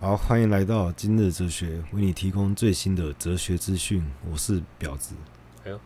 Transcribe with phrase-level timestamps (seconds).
[0.00, 4.00] 好，欢迎来到今日哲学，为你提供最新的哲学资讯。
[4.30, 5.16] 我是婊子。
[5.64, 5.80] 哎呦，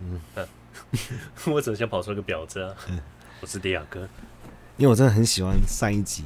[0.00, 0.40] 嗯，啊、
[1.52, 2.74] 我怎么想跑出个婊子啊？
[2.88, 2.98] 嗯、
[3.42, 4.08] 我是迪亚哥。
[4.78, 6.24] 因为我真的很喜欢上一集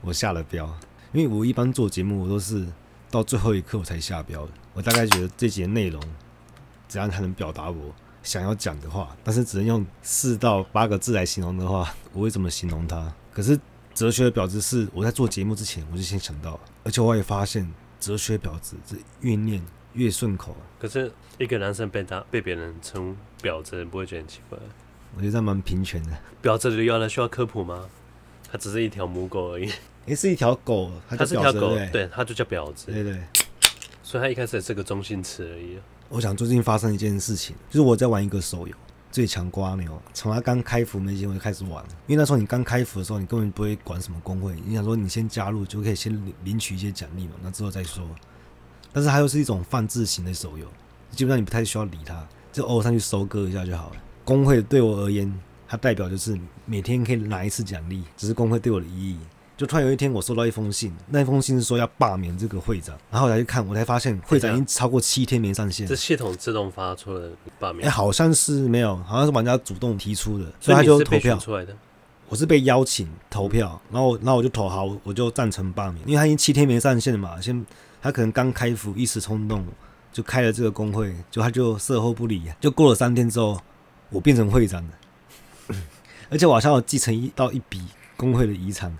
[0.00, 0.66] 我下了标，
[1.12, 2.66] 因为我一般做节目我都是
[3.10, 4.52] 到最后一刻我才下标的。
[4.72, 6.02] 我大概觉得这节内容
[6.88, 13.12] 怎样才能表达我想要讲的话，但是只能用四到八个字来形容的话，我会怎么形容它？
[13.30, 13.60] 可是
[13.98, 17.68] 哲学的婊子是我在做节目之前我就先想到，而且我也发现
[17.98, 19.60] 哲学婊子这越念
[19.94, 20.56] 越顺口。
[20.78, 24.56] 可是一个男生被他被别人称婊子，不会觉得很奇怪？
[25.16, 26.16] 我觉得这蛮平权的。
[26.40, 27.88] 婊子的由来需要科普吗？
[28.48, 29.68] 它只是一条母狗而已。
[30.06, 32.92] 也是一条狗，它，是一条狗，对，它就叫婊子。
[32.92, 33.20] 对，对对。
[34.04, 35.76] 所以它一开始也是个中性词而已。
[36.08, 38.72] 我想最近发生一件事情，就是我在玩一个手游
[39.18, 41.84] 《最强瓜牛》，从他刚开服没几天我就开始玩。
[42.06, 48.08] 因为那时候你刚开服的时候，你根本不会管什么工会，你想说你先加入就可以先领取一些奖励嘛，那之后再说。
[48.92, 50.68] 但是它又是一种放置型的手游，
[51.10, 53.96] 基本上你不太需要理它，就偶尔上去收割一下就好了。
[54.24, 59.18] 工会对我而言，它代表就是每天可以拿一次奖励，只是工会对我的意义。
[59.58, 65.84] 就突然有一天，我收到一封信，那封信是说要罢免这个会长，然后我才去看，我才发现会长已经超过七天没上线。
[65.84, 67.28] 这系统自动发出了
[67.58, 67.84] 罢免？
[67.84, 71.76] 哎、欸，好像是没有，好像是玩家主动提出的，所以他就投票出来的。
[72.28, 77.66] 我是被邀请投票，然后然后我就投好，我就赞成罢免，因为他已经七天没上线了嘛，先
[78.00, 79.66] 他可能刚开服，一时冲动
[80.12, 83.60] 就开了这个工会，就他就事后不理，就过了三天之后，
[84.10, 85.74] 我变成会长了，
[86.30, 87.82] 而且我好像有继承一到一笔
[88.16, 88.96] 工会的遗产。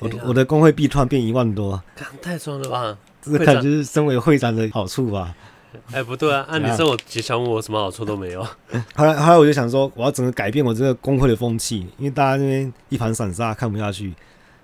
[0.00, 1.82] 我的我的工会币突然变一万多，
[2.20, 2.96] 太爽了吧！
[3.22, 5.34] 这个感觉是身为会长的好处吧？
[5.92, 8.42] 哎、欸，不对啊，按、啊、你这种吉祥物，我什么好处都没有。
[8.96, 14.12] 后来后来我就想说，我要整个改变我这个工会的风气，因为大家那边一盘散沙，看不下去。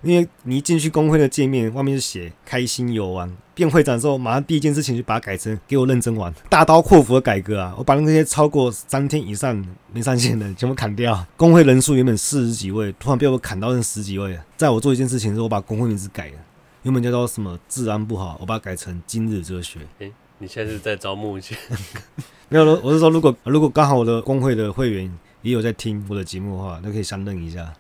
[0.03, 3.35] 因为你一进去工会的界面，外面就写开心游玩。
[3.55, 7.75] 变会长之后，马上第一件事情就把它改成给我认真玩，大刀阔斧的改革啊！
[7.79, 11.27] 我把那些超过三天以上没上线的全部砍掉。
[11.39, 14.39] 工会人数原本四十几位，突然被我砍到剩十几位。
[14.59, 16.35] 在我做一件事情的时候，我把工会名字改了，
[16.83, 19.81] 原本叫做什么治安不好，我把它改成今日哲学。
[20.01, 21.57] 诶，你现在是在招募一些？
[22.51, 27.73] 没有了，我是说，如果如果刚好我的工会的会员也有在听我的节目的话，那可以相认一下。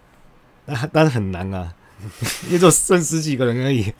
[0.64, 1.70] 那但是很难啊。
[2.50, 3.92] 也就剩十几个人而已。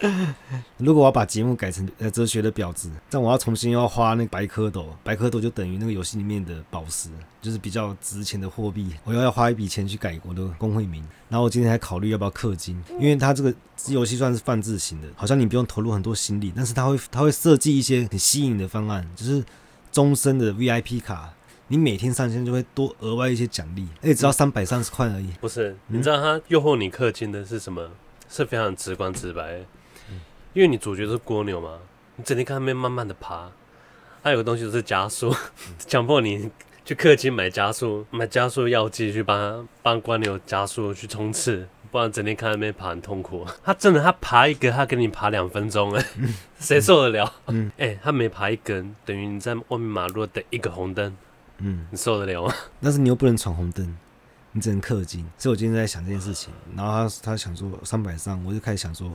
[0.78, 7.10] 如果我要把节目改成呃哲学的婊子，但我要重新要花那个白蝌蚪，白蝌蚪就等于那个游戏里面的宝石，
[7.42, 8.94] 就是比较值钱的货币。
[9.04, 11.06] 我要要花一笔钱去改我的公会名。
[11.28, 13.54] 然后我今天还考虑要不要氪金，因为它这个
[13.88, 19.44] 游戏算是放置型的，好像你不用投入很多心力，但是它会它会设计一些很吸引的方案，就是
[19.92, 21.34] 终身的 VIP 卡。
[21.72, 25.28] 你每天上线就会多额外一些奖励，而且只要三百三十块而已。
[25.40, 27.88] 不是，你知道他诱惑你氪金的是什么？
[28.28, 29.60] 是非常直观直白。
[30.52, 31.78] 因为你主角是蜗牛嘛，
[32.16, 33.52] 你整天看他们慢慢的爬，
[34.20, 35.32] 还有个东西就是加速，
[35.78, 36.50] 强迫你
[36.84, 43.46] 去氪金买加速，买加速药剂去帮他帮蜗牛加速去冲刺，不然整天看他们爬很痛苦。
[43.62, 46.04] 他真的他爬一个，他给你爬两分钟哎，
[46.58, 47.32] 谁受得了？
[47.46, 51.16] 嗯，哎，他每爬一根，等于你在外面马路等一个红灯。
[51.60, 52.54] 嗯，你受得了吗？
[52.80, 53.96] 但是你又不能闯红灯，
[54.52, 55.24] 你只能氪金。
[55.38, 59.10] 所以我今天在想这件事情，然后他他想说三百三，我就开始想说，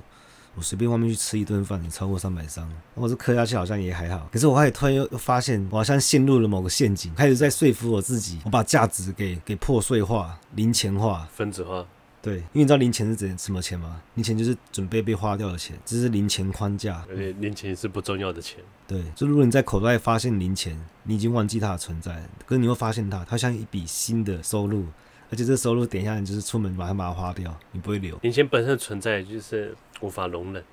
[0.55, 4.29] 我随便外面去吃一顿饭，你超过三百三，我这氪下去好像也还好。
[4.31, 11.85] 可是我还突然又又发现，我好像陷入了某个陷阱，开始在说服我自己，我把价值给给破碎化、零钱化、分子化。
[12.25, 14.01] 对，因为你知道零钱是怎什么钱吗？
[14.15, 17.05] 零钱就是准备被花掉的钱，这是零钱框架。
[17.07, 18.59] 而且零钱是不重要的钱。
[18.87, 24.85] 对，就如果你在口袋发现零钱，你已经忘记它的存在，可是你会发现它，它像一笔新的收入，
[25.29, 28.17] 而且这收入等一下你就是出门马上把它花掉，你不会留。
[28.23, 30.63] 零钱本身的存在就是无法容忍，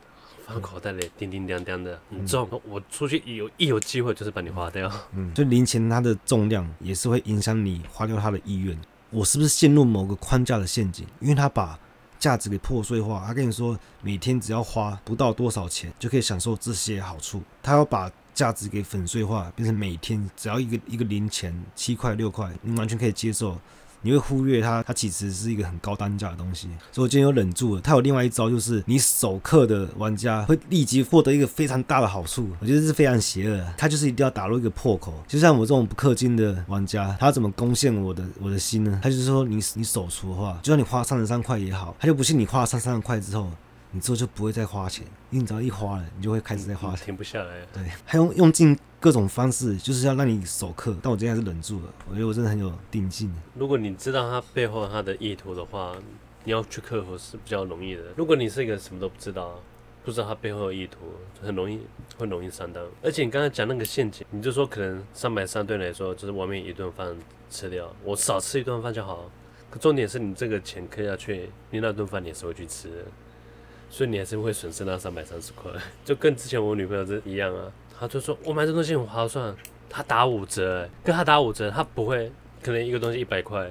[0.46, 4.90] 放口袋里叮叮当当的很重，嗯、我出去有一有机会就是把你花掉。
[5.14, 8.74] 嗯，就零钱它的重量也是会影响你花掉它的意愿。
[9.12, 11.06] 我是不是陷入某个框架的陷阱？
[11.20, 11.78] 因为他把
[12.18, 23.58] 价值给破碎化，他跟你说每天只要花不到多少钱就可以享受这些好处，他要把价值给粉碎化，变成每天只要一个一个零钱七块六块，你完全可以接受。
[24.02, 27.80] 你会忽略它，它其实是一个很高单价的东西，所以我今天又忍住了。
[27.80, 33.64] 它有另外一招，就是你首氪的玩家会立即获得一个非常大的好处，我觉得是非常邪恶。
[33.76, 39.00] 它就是一定要打入一个破口，就像我这种不氪金的玩家，他怎么攻陷我的我的心呢？
[39.02, 43.48] 他就是说你，你你首出的话，就算你花三十三块也好，他就不信你花了三十三块之后。
[43.92, 47.54] 你之后就不会再花钱，因为你只要一花了，你就会开始在花钱，停不下来。
[47.72, 50.96] 对，还用用尽各种方式，就是要让你守氪。
[51.02, 53.32] 但我今天还是忍住了，我觉得我真的很有定性。
[53.54, 55.94] 如果你知道他背后他的意图的话，
[56.44, 58.02] 你要去克服是比较容易的。
[58.16, 59.60] 如果你是一个什么都不知道，
[60.04, 60.98] 不知道他背后的意图，
[61.40, 61.80] 很容易
[62.16, 62.82] 会容易上当。
[63.02, 67.14] 而且你刚才讲那个陷阱，你就说可能三百三对你来说就是外面一顿饭
[67.50, 69.30] 吃掉，我少吃一顿饭就好。
[69.70, 73.04] 可重点是你这个钱磕下去，你那顿饭你也是会去吃的，
[73.92, 75.70] 所以你还是会损失那三百三十块。
[76.02, 79.54] 就跟之前我女朋友是一样啊，她就说我买这东西很划算，
[79.90, 83.68] 她打五折，跟她打五折，她不会可能一个东西一百块，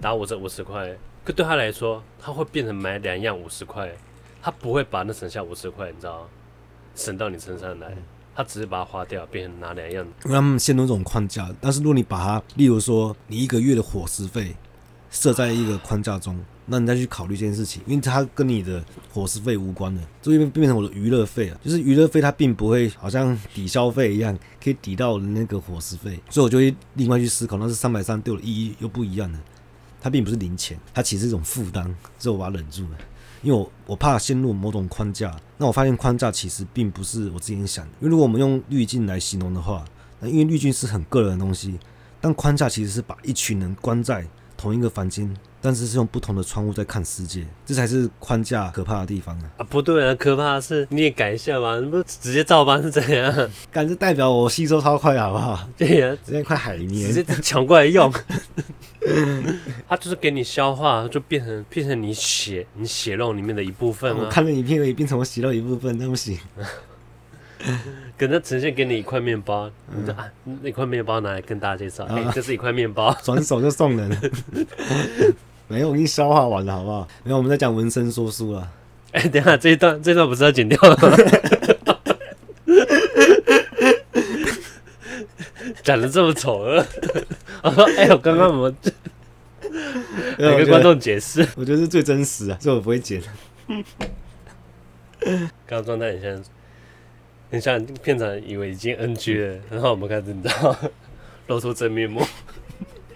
[0.00, 0.92] 打五折五十块，
[1.24, 3.88] 可对她来说，她会变成买两样五十块，
[4.42, 6.28] 她不会把那省下五十块，你知道
[6.96, 7.96] 省到你身上来，
[8.34, 10.04] 她只是把它花掉，变成拿两样。
[10.24, 14.56] 因为他们陷入这种框架，但是如果你把它，例如说你一个月的伙食费。
[15.14, 29.38] 设在一个框架中，那你再去考虑这件事情，因为它跟你的伙食费无关的，这边变成我的娱乐费啊，就是娱乐费它并不会好像抵消费一样可以抵到那个伙食费，所以我就会另外去思考，那是三百三对我的意义又不一样的，
[30.00, 31.84] 它并不是零钱，它其实是一种负担，
[32.18, 32.98] 所以我把它忍住了，
[33.42, 39.84] 因为我我怕陷入某种框架，那我发现框架其实并不是我之前想的，因为如果我们用滤镜来形容的话，
[40.20, 41.78] 那因为滤镜是很个人的东西，
[42.20, 44.24] 但框架其实是把一群人关在。
[44.54, 45.28] 同一个房间，
[45.62, 49.44] 但是是用不同的窗户在看世界，这才是框架可怕的地方啊！
[49.58, 53.32] 啊，不对啊，可怕的是你也改一下吧，你不直接照搬是怎样？
[53.70, 55.68] 感觉代表我吸收超快，好不好？
[55.78, 58.12] 对呀、啊，直接快海绵，直接抢过来用。
[59.88, 66.38] 它就是给你消化，就变成变成你血你血肉里面的一部分、啊、我看了影片而已，变成我血肉一部分，那不行。
[68.18, 70.26] 可能呈现给你一块面包，你就啊，
[70.62, 74.16] 那块面包拿来跟大家介绍，哎、啊，这是一块面包，转手就送人了。
[75.72, 77.08] 没有，我已经消化完了，好不好？
[77.24, 78.70] 没有，我们在讲纹身说书了。
[79.12, 81.16] 哎、欸，等一下，这一段这一段不是要剪掉了吗？
[85.82, 86.86] 讲的这么丑恶，
[87.62, 88.76] 我说，哎呦，刚刚我们
[90.36, 93.22] 给观众解释，我觉得是最真实啊，这我不会剪。
[95.18, 96.44] 刚刚状态很像。
[97.52, 100.74] 很像片场以为已经 NG 了，然后我们开始你知道
[101.48, 102.22] 露出真面目，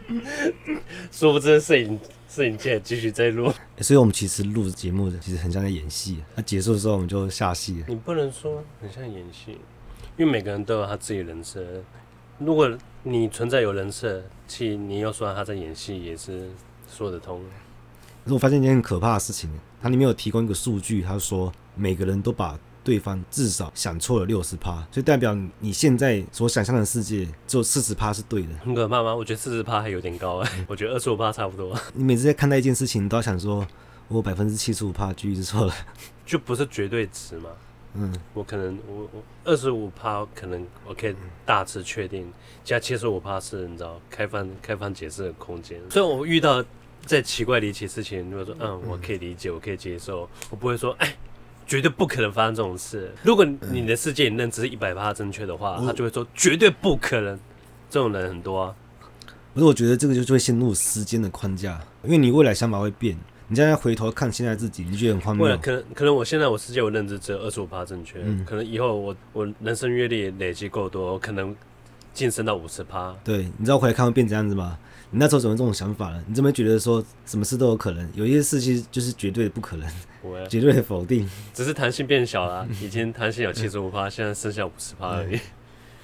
[1.10, 1.98] 说不知摄影
[2.28, 7.87] 摄影机继续在录，所以我们其实录节目的其实很像在演戏，那结束的时候我们就下戏了。
[7.88, 9.58] 你不能说很像演戏，
[10.17, 11.64] 因为每个人都有他自己的人设。
[12.38, 12.70] 如果
[13.05, 16.50] 你存在有人设，其实你又说他在演戏也是
[16.90, 17.40] 说得通。
[18.25, 19.50] 可是我发现一件很可怕的事情，
[19.81, 22.58] 它里面有提供一个数据，他说每个人都把。
[22.86, 28.48] 对方至少想错了六十趴，所以代表你现在所想象的世界只有四十趴是对的。
[28.64, 29.12] 很可怕吗？
[29.12, 31.76] 我觉得四十趴还有点高哎，我觉得二十五趴差不多。
[31.94, 33.66] 你每次在看待一件事情，你都要想说，
[34.06, 35.74] 我百分之七十五趴几率是错了，
[36.24, 37.50] 就不是绝对值嘛。
[37.94, 42.32] 嗯，我可能我我二十五趴可能我可以大致确定，
[42.62, 45.80] 加七十五趴是你知道开放开放解释的空间。
[45.90, 46.64] 所以我遇到
[47.04, 51.16] 再奇怪离奇事情，如果说嗯我可以理解，我可以接受，我不会说哎。
[51.66, 53.12] 绝对不可能发生这种事。
[53.22, 57.38] 如果你的世界认知是一百趴正确的话，他就会说绝对不可能。
[57.88, 58.74] 这种人很多啊。
[59.54, 63.16] 可是我觉得这个就是会陷入时间的框架，因为你未来想法会变。
[63.48, 65.44] 你现在回头看现在自己，你觉得很荒谬。
[65.44, 71.54] 未来可能可能我现在我世界我认知只有二十五趴正确，嗯，可能以后我我人生阅历累积够多，可能
[72.16, 73.14] 晋升到五十趴。
[73.22, 74.78] 对，你知道回来看会变这样子吗？
[75.10, 76.24] 你那时候怎么这种想法了？
[76.26, 78.10] 你怎么觉得说什么事都有可能？
[78.14, 79.88] 有一些事情就是绝对的不可能，
[80.48, 81.28] 绝对的否定。
[81.52, 85.38] 只是弹性变小了，以前弹性有七十五趴，现在剩下五十趴而已。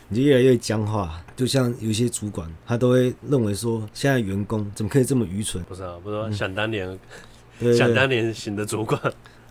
[0.09, 5.65] 你就越来越僵化，就像有一些主管，他都会认为说，现在员工怎么可以这么愚蠢？
[5.65, 6.87] 不是啊，不是说想当年，
[7.61, 9.01] 嗯、想当年型的主管，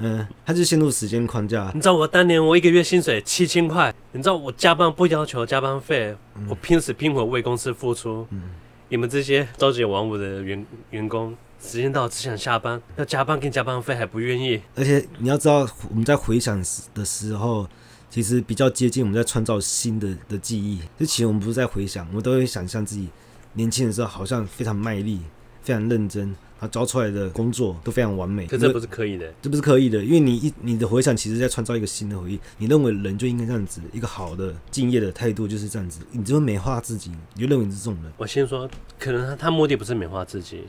[0.01, 1.71] 嗯，他就陷入时间框架。
[1.73, 8.27] 你知道我当年我一个月薪水七千块，你知道我加班不要求加班费，嗯、我拼死拼活为公司付出。
[8.31, 8.41] 嗯
[8.89, 14.61] 你们这些朝九晚五的员员工，时间到只想下班，要加班跟加班费还不愿意。
[14.75, 16.61] 而且你要知道，我们在回想
[16.93, 17.65] 的时候，
[18.09, 20.81] 其实比较接近我们在创造新的的记忆。
[20.99, 23.07] 就其实我们不是在回想，我们都会想象自己
[23.53, 25.21] 年轻的时候好像非常卖力、
[25.63, 26.35] 非常认真。
[26.61, 32.39] 他招出来的工作都非常完美，可这不是刻意的，这不是刻意的，因为你一你的回想，其实在创造一个新的回忆。
[32.59, 38.13] 你认为人就应该这样子，一个好的敬业的态度就是这样子，你就会美化自己，你就认为你是这种人。
[38.15, 40.65] 我先说，可能他他目的不是美化自己，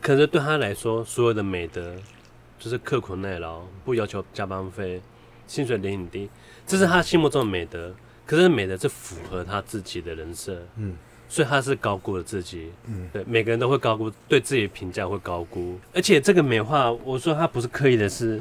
[0.00, 1.96] 可是对他来说，所有的美德
[2.60, 5.02] 就是刻苦耐劳，不要求加班费，
[5.48, 6.30] 薪水领很低，
[6.64, 7.92] 这是他心目中的美德。
[8.24, 10.94] 可是美德是符合他自己的人设，嗯。
[11.28, 18.40] 所以他是高估了自己，嗯，对，每个人都会高估，对自己的评价会高估，而且这个美化，我说他不是刻意的是，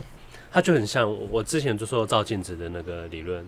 [0.51, 3.45] 他就很像我之前就说照镜子的那个理论，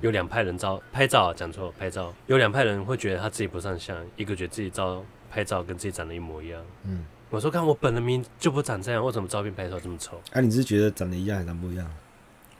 [0.00, 10.20] 有两派人照拍照，讲错拍照，有两派人会觉得他自己不上相，一个觉得自己照拍照跟自己长得一模一样，嗯，我说看我本人名就不长这样，为什么照片拍出来这么丑？
[10.32, 11.88] 啊，你是觉得长得一样还是长不一样？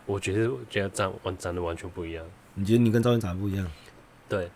[0.06, 2.24] 我觉得觉得长完长得完全不一样。
[2.54, 3.66] 你觉得你跟照片长得不一样？
[4.28, 4.50] 对，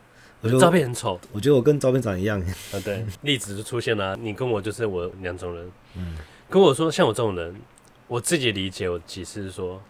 [0.44, 1.18] 我觉得照片很丑。
[1.32, 2.40] 我觉得我跟照片长一样。
[2.40, 5.72] 啊，对， 例子就出现了，你跟我就是我两种人。
[5.96, 6.16] 嗯，
[6.50, 7.54] 跟我说像我这种人，
[8.06, 9.80] 我自己理解，我解释是说，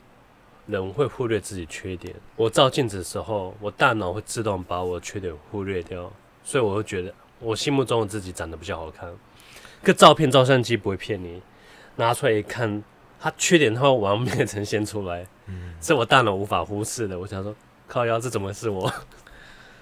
[0.67, 2.15] 人会忽略自己缺点。
[2.37, 6.11] 我照镜子的时候，我大脑会自动把我缺点忽略掉，
[6.45, 9.11] 所以我会觉得我心目中的自己长得比较好看。
[9.83, 11.43] 个照片照相机不会骗你，
[11.97, 12.83] 拿出来一看，
[13.21, 17.19] 它缺点它会完美呈现出来，嗯，是我大脑无法忽视的。
[17.19, 17.55] 我想说，
[17.87, 18.91] 靠腰，这怎么是我？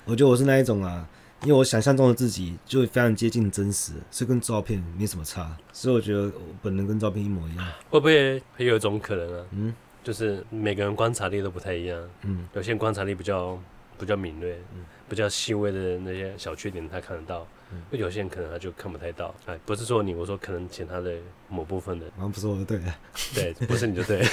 [0.04, 1.09] 我觉得我是那一种啊，
[1.42, 7.66] 因为我想象中的自己就会非常接近真实，所以跟照片没什么差，所以我觉得我本人跟照片一模一样。
[7.90, 9.47] 会不会也有一种可能啊？
[9.52, 13.59] 嗯，就是每个人观察力都不太一样，嗯，有些人观察力比较
[13.99, 17.47] 比较敏锐，嗯，比较细微的那些小缺点他看得到。
[17.91, 21.12] 有些人可能他就看不太到，哎，不是说你，我说可能其他的
[21.49, 22.97] 某部分的，好像不是我就对了，
[23.35, 24.29] 对，不是你就对了，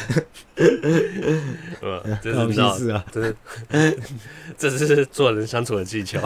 [1.82, 2.78] 嗯，这是你知道，
[4.58, 6.20] 这是这是做人相处的技巧，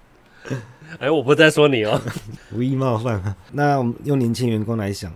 [0.98, 2.00] 哎，我不在说你哦，
[2.54, 3.34] 无意冒犯。
[3.52, 5.12] 那我们用年轻员工来想，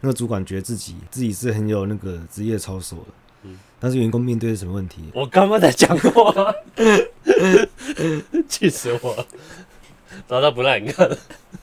[0.00, 3.06] 那个主管觉得自己自己是很有那个职业操守的，
[3.44, 5.10] 嗯，但是员工面对是什么问题？
[5.14, 6.54] 我刚刚才讲过，
[8.48, 9.26] 气死我！
[10.28, 11.08] 找到不让你看，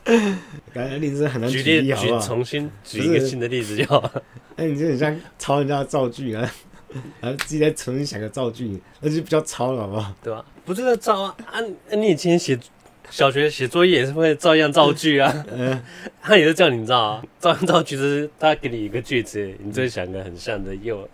[0.74, 2.20] 感觉例子很难举例，好不好？
[2.20, 4.00] 举重新举一个新的例子就好。
[4.56, 6.52] 哎、欸，你这很像抄人家的造句啊，
[7.20, 10.14] 然后自己再重新想个造句，那就比较抄了，好不好？
[10.22, 10.46] 对吧？
[10.64, 11.60] 不是在抄啊，啊，
[11.96, 12.58] 你以前写
[13.10, 15.46] 小学写作业也是会照样造句啊。
[15.52, 15.82] 嗯，
[16.22, 21.10] 他也是叫你知道啊，照样造句就是他给你一个句子，你就想个很像的又、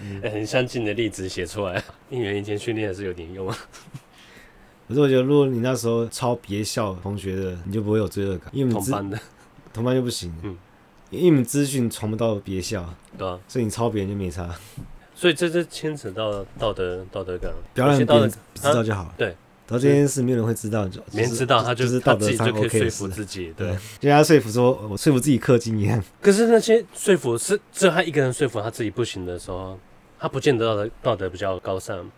[0.00, 1.82] 嗯、很相近的例子写出来。
[2.10, 3.58] 应援以前训练还是有点用啊。
[4.88, 9.18] 可是我觉得，如果你那时候抄别校同学的，你就不会有罪恶感，因为你同班的，
[9.74, 10.56] 同班就不行，嗯，
[11.10, 12.88] 因为你们资讯传不到别校，
[13.18, 14.48] 对啊，所以你抄别人就没差，
[15.14, 26.00] 所以这这牵扯到道德道德感，不要让别人知道就好，对，然后这件事没有人会知道，就没人知道，他就是道德上就可以说服自己，对，就像他说服说我说服自己氪金一样。
[26.22, 29.76] 可是那些说服是只有他一个人说服他自己不行的时候，
[30.16, 32.08] 他不见得道德道德比较高尚。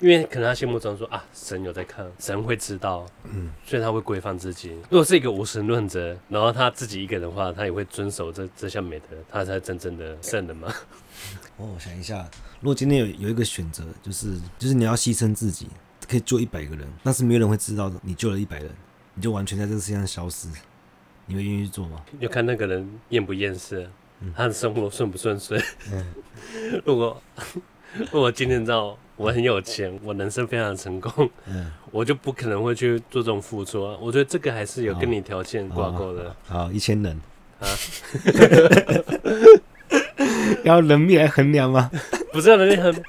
[0.00, 4.70] 因为可能他心目中说啊，神有在看，神会知道，嗯，所以他会规范自己。
[4.90, 10.72] 如果是一个无神论者，然后他自己一个人的话，他也会遵守这这项美德，他才真正的圣人嘛。
[11.58, 12.28] 哦，我想一下，
[12.60, 15.66] 如果今天有有一个选择，就是就是你要牺牲自己，
[16.08, 18.70] 可以救一百个人，但是没有人会知道你救了一百人，
[19.14, 20.48] 你就完全在这个世界上消失，
[21.26, 22.04] 你会愿意做吗？
[22.20, 23.90] 就看那个人厌不厌世，
[24.36, 25.60] 他的生活顺不顺遂。
[25.90, 26.14] 嗯，
[26.86, 27.20] 如果
[28.12, 28.96] 如果今天知道。
[29.18, 33.98] 我很有钱，我人生非常成功，嗯，我就不可能会去做这种付出啊。
[34.00, 36.32] 我觉得这个还是有跟你条件挂钩的。
[36.46, 37.20] 好，好，一千人
[37.58, 37.66] 啊，
[40.62, 41.90] 要人命来衡量吗？
[42.32, 43.04] 不是要人命衡，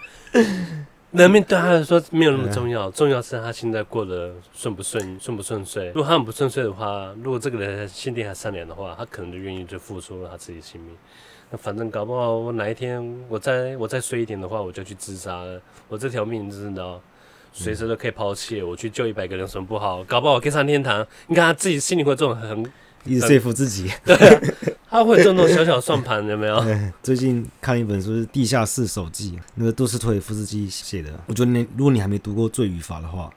[1.11, 5.89] 人命对他来说没有那么重要，重要是他现在过得顺不顺，顺不顺遂。
[5.89, 10.95] 如果他很不顺遂的话，如果这个人心地还善良的话，他可能就愿意就付出了他自己性命。
[11.51, 15.59] 那反正搞不好，我哪一天我再我再衰一点的话，我就去自杀了。
[15.87, 16.99] 我这条命真的，
[17.51, 18.61] 随时都可以抛弃。
[18.61, 20.03] 我去救一百个人，什么不好？
[20.03, 21.05] 搞不好我可以上天堂。
[21.27, 22.63] 你看他自己心里会这种很，
[23.03, 23.91] 一直说服自己。
[24.05, 24.41] 对、啊，
[24.89, 26.63] 他会做那种小小算盘，有没有？
[27.01, 31.09] 最近看一本书是《地下室手记》，那个杜斯托耶夫斯基写的。
[31.25, 33.27] 我觉得你如果你还没读过《罪与罚》的话，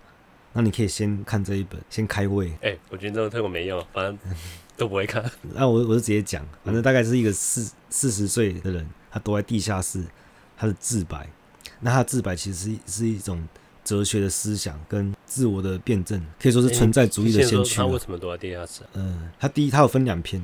[0.52, 2.48] 那你可以先看这一本，先开胃。
[2.60, 4.18] 哎、欸，我觉得这个推广没用，反正。
[4.76, 10.04] 都不会看， 那我我就直接讲，反正大概是一个四四十岁的人，他躲在地下室，
[10.56, 11.28] 他的自白，
[11.80, 13.46] 那他的自白其实是是一种
[13.84, 17.76] 哲学的思想跟自我的辩证，可以说是存在主义的先驱。
[17.76, 18.82] 他为什么躲在地下室？
[18.94, 20.42] 嗯，他第一他有分两篇，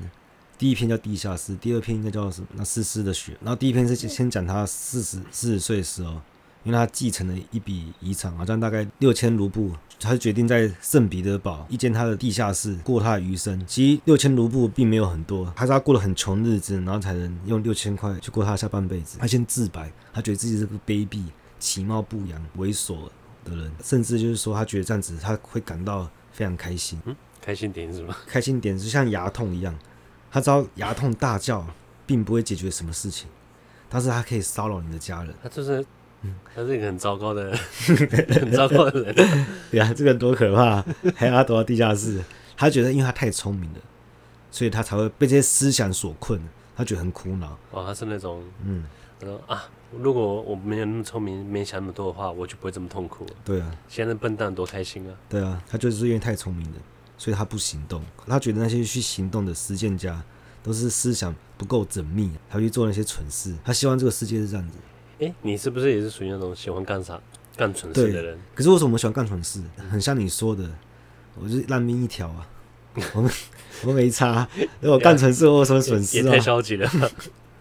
[0.56, 2.48] 第一篇叫地下室，第二篇应该叫什么？
[2.54, 3.36] 那丝丝的雪。
[3.40, 6.20] 然后第一篇是先讲他四十四十岁的时候。
[6.68, 13.64] 因为他继承了一笔遗产，好像大概六千卢布，他就决定在圣彼得堡一间他的地下室过他的余生。
[13.66, 19.16] 其实六千卢布并没有很多，还是他过了很穷日子，然后才能用六千块去过他下半辈子。
[19.18, 21.22] 他先自白，他觉得自己是个卑鄙、
[21.58, 23.08] 其貌不扬、猥琐
[23.46, 27.00] 的人，甚至就是说他觉得这样子他会感到非常开心。
[27.06, 28.14] 嗯，开心点是什么？
[28.26, 29.74] 开心点是像牙痛一样，
[30.30, 31.66] 他知道牙痛大叫
[32.04, 33.26] 并不会解决什么事情，
[33.88, 35.34] 但是他可以骚扰你的家人。
[35.42, 35.82] 他就是。
[36.22, 37.56] 嗯，他是一个很糟糕的，
[37.86, 39.14] 很糟糕的人。
[39.70, 40.84] 对啊，这个人多可怕！
[41.14, 42.20] 还要他躲到地下室，
[42.56, 43.78] 他觉得因为他太聪明了，
[44.50, 46.40] 所以他才会被这些思想所困。
[46.76, 47.58] 他觉得很苦恼。
[47.72, 48.84] 哦，他是那种，嗯，
[49.18, 49.64] 他说啊，
[50.00, 53.26] 如果我没有那么聪明，没想那么多的话，我就不会这么痛苦。
[53.44, 55.14] 对啊，现在笨蛋多开心啊！
[55.28, 56.76] 对啊，他就是因为太聪明了，
[57.16, 58.00] 所以他不行动。
[58.26, 60.22] 他觉得那些去行动的实践家，
[60.62, 63.54] 都是思想不够缜密，才会去做那些蠢事。
[63.64, 64.78] 他希望这个世界是这样子。
[65.20, 67.20] 哎、欸，你是不是也是属于那种喜欢干啥
[67.56, 68.38] 干蠢事的人？
[68.54, 69.60] 可是为什么我喜欢干蠢事？
[69.90, 70.68] 很像你说的，
[71.34, 72.46] 我就是烂命一条啊！
[73.14, 73.30] 我
[73.86, 74.48] 我没差，
[74.80, 76.22] 如果干蠢事，我有什么损失啊？
[76.22, 76.90] 也太消极了。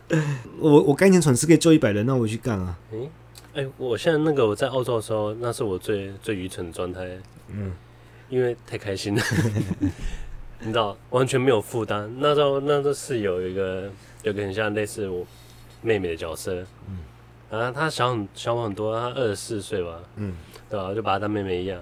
[0.60, 2.78] 我我干一件蠢事可以救一百人，那我去干啊！
[2.94, 3.10] 哎
[3.64, 7.08] 哎、我现在那个我在澳洲的时候，那是我最最愚蠢的状态。
[7.50, 7.74] 嗯，
[8.30, 9.24] 因为太开心了，
[10.62, 12.08] 你知道，完全没有负担。
[12.20, 13.90] 那时候那时候室友有一个
[14.22, 15.26] 有个很像类似我
[15.82, 16.54] 妹妹的角色，
[16.88, 17.00] 嗯，
[17.50, 20.34] 啊，他小很小我很多，他二十四岁吧，嗯，
[20.70, 20.94] 对吧？
[20.94, 21.80] 就把她当妹妹一样。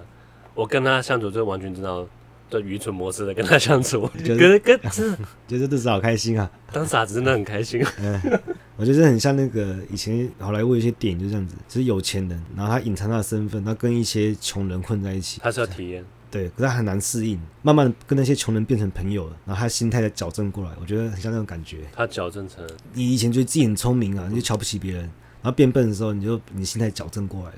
[0.54, 2.06] 我跟她相处就完全知道。
[2.48, 5.10] 的愚蠢模式的跟他相处， 觉得跟这
[5.48, 6.48] 觉得日子好开心啊！
[6.70, 7.84] 当傻子真的很开心。
[7.98, 8.20] 嗯，
[8.78, 15.40] 我觉得很像那个以前好莱坞一些电影就这样子，就是有钱人，然后他隐藏他的身份，他跟一些穷人混在一起。
[15.42, 21.78] 他是要体验，对，可是他很难适应，慢慢跟那些穷人变成朋友了，然后他心态在矫正过来，我觉得很像那种感觉。
[21.92, 25.10] 他矫正成你以前觉得自己很聪明啊，你就瞧不起别人，然
[25.46, 27.52] 后变笨的时候，你就你心态矫正过来。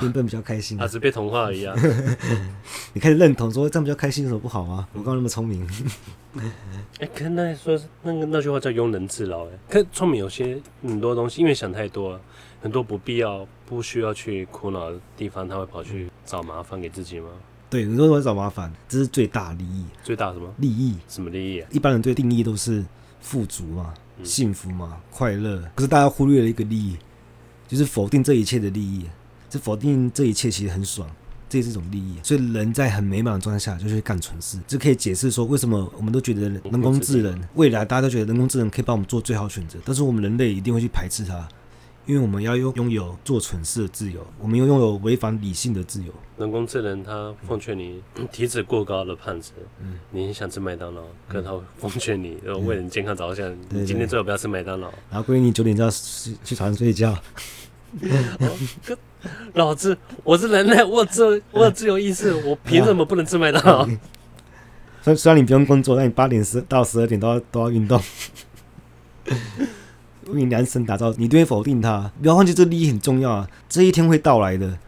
[0.00, 1.76] 变笨比较开心，啊，他是被同化了一样。
[2.94, 4.88] 你开始认同说这样比较开心，有什么不好啊？
[4.94, 5.64] 我刚刚那么聪明。
[6.98, 9.44] 哎，可那说那个那句话叫庸人自扰。
[9.44, 12.18] 哎，可聪明有些很多东西，因为想太多，
[12.62, 17.28] 很多不必要、不需要去苦恼的地方，他会跑去找麻烦给自己吗？
[17.68, 19.84] 对，你说我找麻烦，这是最大利益。
[20.02, 20.96] 最大什么利益？
[21.08, 21.68] 什么利益啊？
[21.70, 22.82] 一般人对定义都是
[23.20, 25.62] 富足嘛、幸福嘛、快乐。
[25.74, 26.96] 可是大家忽略了一个利益，
[27.66, 29.04] 就是否定这一切的利益。
[29.50, 31.08] 这否定这一切其实很爽，
[31.48, 32.16] 这也是一种利益。
[32.24, 41.48] 所以人在很美满的状态下就去干蠢事，这可以解释说为什么我们都觉得人工智能未来大家都觉得人工智能可以帮我们做最好选择，但是我们人类一定会去排斥它，
[42.06, 46.12] 因为我们要拥拥有做蠢事的自由，我们又拥有违反理性的自由。
[46.36, 54.88] 人工智能它奉劝你体脂过高的胖子，嗯，你想吃麦当劳，可是它奉劝你，为了你健康着想，你今天最好不要吃麦当劳。
[55.10, 57.12] 然后规定你九点就要去去床上睡觉。
[57.12, 58.50] 哦
[59.54, 63.86] 老子我是人类，我有自我有自由意识，我凭什么不能吃麦当劳？
[65.00, 67.98] 虽、嗯、虽然你不用工作，但你八点十到十二点都要都要运动，
[70.28, 72.10] 为你量身打造，你都会否定它。
[72.20, 73.48] 不要忘记这个利益很重要啊！
[73.68, 74.78] 这一天会到来的。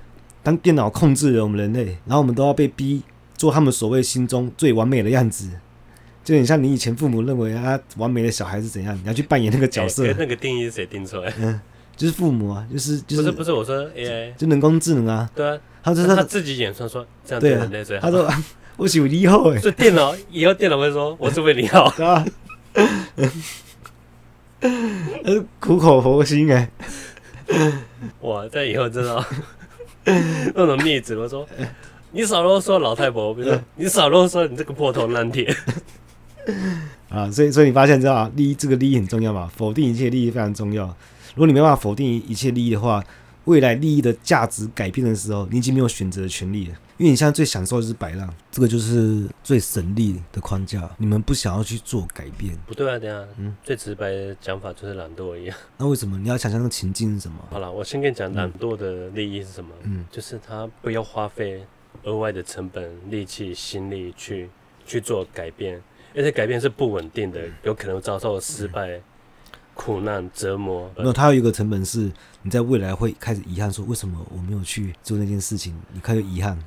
[0.42, 3.02] 当电脑控制了我们人类，然后我们都要被逼
[3.36, 5.50] 做他们所谓心中最完美的样子，
[6.24, 10.04] 就很像你以前父母认为啊完美的小孩是怎样，你要去扮演那个角色。
[10.04, 11.32] 欸、那个定义是谁定出来？
[11.38, 11.60] 嗯
[11.96, 18.10] 就是父母啊，就是就是不是不是我说 AI 就人工智能啊，对啊，他就是他自己演算说这样对人类最好。
[18.10, 18.30] 他说
[18.76, 22.22] 我是为你好哎，所以电脑以后电脑会说我是为你好， 啊，
[25.60, 26.70] 苦口婆心哎，
[28.20, 29.24] 哇，在以后真的
[30.54, 31.46] 那种逆子，我说
[32.12, 35.54] 你少啰嗦，老太婆，比如说 你少啰嗦，你这个破铜烂铁
[37.10, 40.86] 啊，所以所以你发现知道啊，利益这个利益很重要嘛，否定一切利益非常重要。
[41.34, 43.04] 如果你没办法否定一切利益的话，
[43.46, 46.74] 未来利益的价值改变的时候，你已经没有选择的权利了。
[46.98, 50.88] 因为你现在最享受的就是摆烂，这个就是最省力的框架。
[50.96, 52.98] 你们不想要去做改变，不对啊？
[52.98, 55.56] 等下，嗯，最直白的讲法就是懒惰一样。
[55.76, 57.36] 那为什么你要想象那个情境是什么？
[57.50, 59.70] 好了，我先跟你讲懒惰的利益是什么？
[59.82, 61.62] 嗯，就是他不要花费
[62.04, 64.48] 额外的成本、力气、心力去
[64.86, 65.82] 去做改变，
[66.14, 68.96] 而且改变是不稳定的，有可能遭受失败。
[68.96, 69.02] 嗯
[69.76, 72.10] 苦难折磨，没有，它有一个成本是，
[72.42, 76.58] 你在未来会开始遗憾，说为什么我没有去做那件事情，你开始遗憾。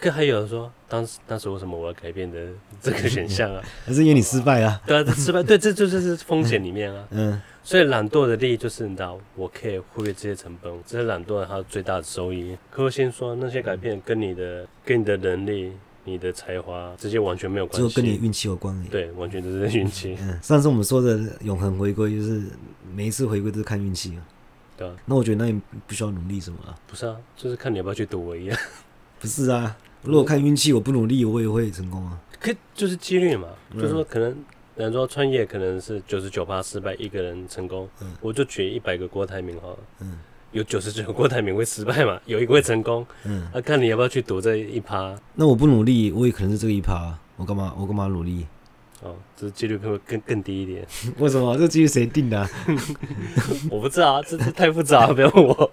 [0.00, 2.38] 可还有人说，当时当时为什么我要改变的
[2.80, 3.60] 这个选项啊？
[3.84, 4.80] 还是因为你失败啊？
[4.86, 7.04] 对啊，失败， 对，这就是风险里面啊。
[7.10, 12.56] 嗯，所以懒惰的利益就是，你知道，我可以忽略这些成本，这是懒惰它最大的收益。
[12.70, 15.72] 可我先说，那些改变跟你的，跟你的能力。
[16.08, 18.88] 你的才华这些完全没有关系，只有跟你运气有关而已。
[18.88, 20.16] 对，完全都是运气。
[20.20, 22.42] 嗯，上次我们说的永恒回归，就是
[22.94, 24.22] 每一次回归都是看运气啊。
[24.76, 24.96] 对啊。
[25.04, 26.74] 那我觉得那你不需要努力什么啊？
[26.86, 28.50] 不是啊，就是看你要不要去赌而已。
[29.20, 32.18] 不是啊，如果看运气，我不努力，我也会成功啊。
[32.40, 34.32] 可就是几率嘛，嗯、就是说可能，
[34.76, 37.88] 比方说创业可能是九十九趴失败，一个人成功。
[38.00, 38.12] 嗯。
[38.20, 39.78] 我就举一百个郭台铭好了。
[40.00, 40.18] 嗯。
[40.52, 42.18] 有九十九个郭台铭会失败嘛？
[42.26, 43.06] 有一个会成功。
[43.24, 45.14] 嗯，那、啊、看你要不要去赌这一趴。
[45.34, 47.16] 那我不努力，我也可能是这一趴。
[47.36, 47.74] 我干嘛？
[47.78, 48.46] 我干嘛努力？
[49.00, 50.84] 哦，这几率会更更低一点。
[51.18, 51.56] 为什么？
[51.56, 52.50] 这几率谁定的、啊？
[53.70, 55.70] 我不知道，这这太复杂了，不要问我。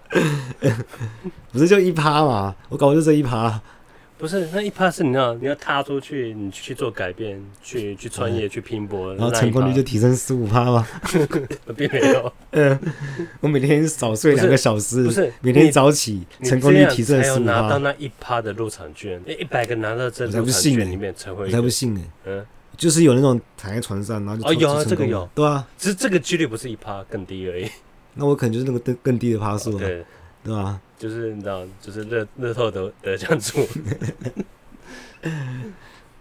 [1.50, 2.54] 不是就一趴嘛？
[2.68, 3.60] 我搞的就这一趴。
[4.18, 10.86] 不是，那一趴是你要你要踏出去，你去做改变，去去创业，去拼搏，然后成功率就提升十五趴吗？
[11.76, 12.32] 并没有。
[12.52, 12.78] 嗯，
[13.40, 17.60] 我每天少睡两个小时，不是每天早起，成功率提升十五趴。
[17.60, 22.00] 拿到那一趴的入场券，一百个拿到这入场券里面才会，我才不信呢。
[22.24, 22.42] 嗯，
[22.74, 27.68] 就是有那种躺在床上，然后就哦有这个有对啊，只是这个几率不是一趴更低而已。
[28.14, 30.02] 那我可能就是那个更更低的趴数了，对，
[30.42, 30.80] 对吧？
[30.98, 33.66] 就是你知道，就是乐乐透得得奖数。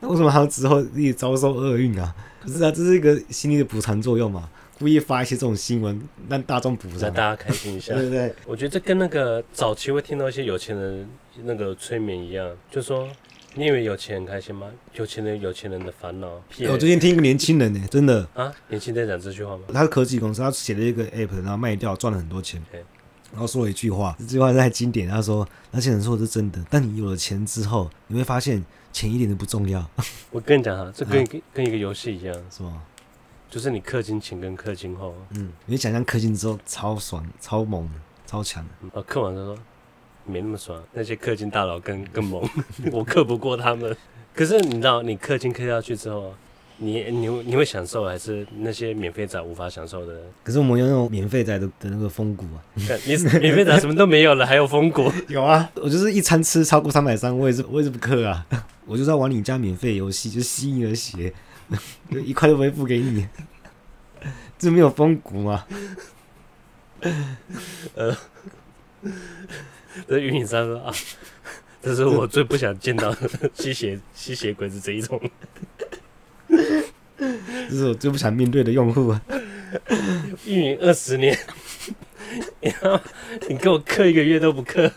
[0.01, 2.13] 那为什么他之后一直遭受厄运啊？
[2.41, 7.93] 可是啊，这是一个心理的补偿作用嘛，故意发一些这种新闻让大众补偿，让大家开心一下。
[7.95, 8.33] 对不对？
[8.45, 11.09] 我觉得这跟那个早期会听到一些有钱人
[11.43, 13.07] 那个催眠一样，就说
[13.53, 14.67] 你以为有钱很开心吗？
[14.95, 16.27] 有钱人有钱人的烦恼。
[16.57, 19.63] 欸我最近听一个年轻人呢、欸，真的，啊，年轻人在讲这句话吗？
[19.73, 22.61] 他是科技公司，他写了一个 app，然后卖掉赚了很多钱。
[22.71, 22.83] 对
[23.31, 25.07] 然后说了一句话，这句话太经典。
[25.09, 29.85] 他说：“那些人说的是真的，但你有了钱之后，你会发现钱一点都不重要。
[30.31, 32.81] 我跟你讲哈，这跟一个、跟一个游戏一样，是吗？
[33.49, 37.89] 就是你氪金前跟氪金后，嗯，你想象氪金之后超爽、超猛、
[38.25, 38.99] 超强的。
[38.99, 39.57] 啊，氪完之后
[40.25, 42.41] 没那么爽，那些氪金大佬更更猛，
[42.91, 43.95] 我氪不过他们。
[44.33, 46.33] 可是你知道，你氪金氪下去之后。”
[46.77, 50.13] 你你你会享受还是那些免费仔无法享受的？
[50.43, 52.59] 可是我们有那种免费仔的的那个风骨啊！
[53.07, 55.11] 你免费仔什么都没有了，还有风骨？
[55.29, 55.69] 有啊！
[55.75, 58.45] 我就是一餐吃超过三百三，我也是我也是不氪啊！
[58.85, 61.33] 我就是要玩你家免费游戏，就吸你的血，
[62.11, 63.27] 就一块都不会付给你，
[64.59, 65.65] 这没有风骨吗？
[67.95, 68.15] 呃，
[70.07, 70.93] 这云影山说啊，
[71.81, 75.21] 这是我最不想见到的吸血吸血鬼子这一种。
[77.69, 79.21] 这是我最不想面对的用户啊！
[80.45, 81.38] 运营二十年，
[82.62, 82.99] 然后
[83.49, 84.89] 你给我氪一个月都不氪，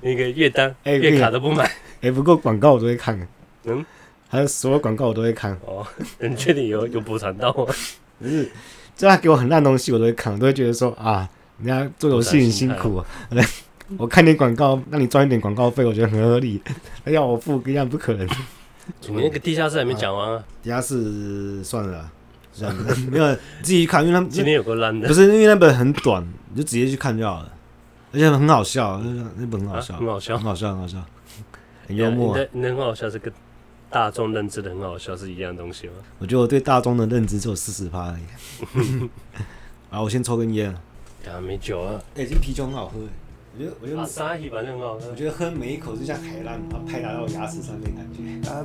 [0.00, 1.64] 那个月单、欸、月卡都不买。
[1.64, 1.72] 哎、
[2.02, 3.18] 欸，不过广告我都会看。
[3.64, 3.84] 嗯，
[4.28, 5.52] 还有所有广告我都会看。
[5.64, 5.86] 哦，
[6.20, 7.74] 你确定有有补偿到吗？
[8.20, 8.50] 不是，
[8.96, 13.06] 只要他给我很烂东西，我都会看，我都会觉得说啊，人家做游戏很辛苦啊。
[13.96, 16.60] 我看点广告，让你赚一点广告费，我觉得很合理。
[17.06, 18.28] 要我付，一样不可能。
[19.08, 20.44] 你那个地下室还没讲完啊？
[20.62, 22.10] 地下室算了，
[22.52, 27.52] 算了，没有自己去看，因为他们 今天有个烂的，不是因为那本很短，你就直接去看就好了，
[28.12, 31.04] 而且很好笑，那那本很好笑，很好笑，很好笑，很好笑，
[31.86, 32.36] 很幽默。
[32.36, 33.32] 你的你的很好笑，是跟
[33.90, 35.94] 大众认知的很好笑是一样的东西吗？
[36.18, 39.08] 我觉得我对大众的认知只有四十趴而已。
[39.90, 40.74] 啊，我先抽根烟。
[41.26, 42.00] 啊，没酒啊。
[42.14, 42.98] 哎，这啤酒很好喝。
[43.58, 48.64] 我觉得我觉得沙三反正很好喝，我觉得喝每一口就像海浪，它拍打到牙齿上面感觉，哎，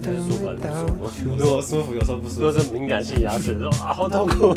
[0.00, 1.10] 就舒服，很舒服。
[1.36, 4.54] 如果舒服，有时候不是都是敏感性牙齿， 啊，好痛苦。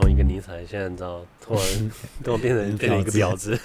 [0.00, 1.90] 从一个尼采，现在你知道，突然
[2.22, 3.58] 突然变成变成一个婊子，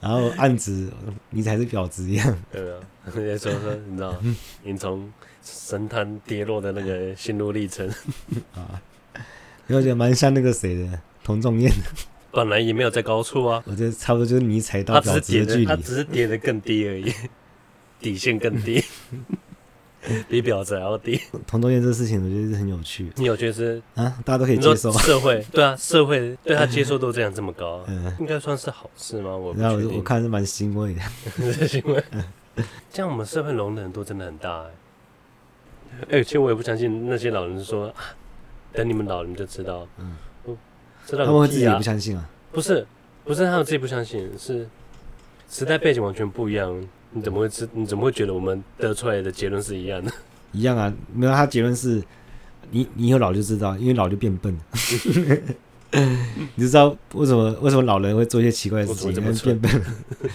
[0.00, 0.88] 然后暗指
[1.30, 2.80] 尼采是婊子一样，对啊，
[3.16, 4.20] 也说说你知道，
[4.64, 5.08] 你从
[5.40, 7.88] 神坛跌落的那个 心路历程。
[8.54, 8.82] 啊，
[9.68, 11.70] 我觉得蛮像那个谁的童仲彦，
[12.32, 17.12] 本来也没有在高处啊，我觉得差不多就是尼采到婊子的距离，他只是跌得更低而已，
[18.02, 18.82] 底线更低。
[20.28, 21.20] 比婊子还要低。
[21.46, 23.10] 童仲彦这个事情，我觉得是很有趣。
[23.16, 24.16] 你有觉得是啊？
[24.24, 24.92] 大家都可以接受。
[24.92, 29.36] 社会对啊，社会对他接受度这样这么高， 嗯，应该算是好事吗？
[29.36, 32.02] 我然后我看是蛮欣慰的，欣慰。
[32.92, 34.70] 这样我们社会容忍度真的很大哎。
[36.10, 37.92] 哎，其实我也不相信那些老人说，
[38.72, 39.86] 等你们老了你就知道。
[39.98, 40.16] 嗯，
[41.06, 41.24] 知道。
[41.24, 42.28] 他们自己也不相信啊？
[42.52, 42.86] 不是，
[43.24, 44.68] 不是他们自己不相信，是
[45.48, 46.86] 时代背景完全不一样。
[47.14, 47.66] 你怎么会知？
[47.72, 50.12] 你怎么会觉得我们得出来的结论是一样的？
[50.52, 52.02] 一样啊，没有，他结论是，
[52.70, 54.58] 你你以后老就知道，因为老就变笨。
[56.56, 59.12] 你知道为什么为什么老人会做一些奇怪的事情？
[59.12, 59.70] 因为变笨。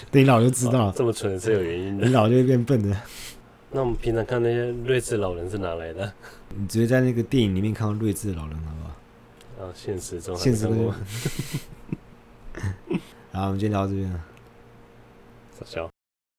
[0.09, 2.07] 等你老就知道，这么蠢是有原因的。
[2.07, 2.95] 你老就会变笨的。
[3.71, 6.11] 那我们平常看那些睿智老人是哪来的？
[6.57, 8.83] 你直接在那个电影里面看到睿智的老人，好不
[9.61, 9.67] 好？
[9.67, 10.91] 啊，现实中现实中。
[13.31, 14.19] 好，我们今天聊到这边了。
[15.59, 15.89] 小肖。